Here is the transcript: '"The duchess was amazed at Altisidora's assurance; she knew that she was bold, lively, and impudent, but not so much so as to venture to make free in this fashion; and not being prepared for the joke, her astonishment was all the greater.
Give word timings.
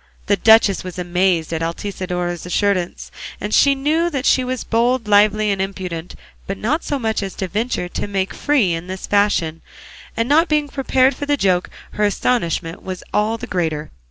'"The 0.26 0.36
duchess 0.36 0.84
was 0.84 0.98
amazed 0.98 1.50
at 1.50 1.62
Altisidora's 1.62 2.44
assurance; 2.44 3.10
she 3.48 3.74
knew 3.74 4.10
that 4.10 4.26
she 4.26 4.44
was 4.44 4.64
bold, 4.64 5.08
lively, 5.08 5.50
and 5.50 5.62
impudent, 5.62 6.14
but 6.46 6.58
not 6.58 6.84
so 6.84 6.98
much 6.98 7.20
so 7.20 7.24
as 7.26 7.34
to 7.36 7.48
venture 7.48 7.88
to 7.88 8.06
make 8.06 8.34
free 8.34 8.74
in 8.74 8.86
this 8.86 9.06
fashion; 9.06 9.62
and 10.14 10.28
not 10.28 10.48
being 10.50 10.68
prepared 10.68 11.16
for 11.16 11.24
the 11.24 11.38
joke, 11.38 11.70
her 11.92 12.04
astonishment 12.04 12.82
was 12.82 13.02
all 13.14 13.38
the 13.38 13.46
greater. 13.46 13.90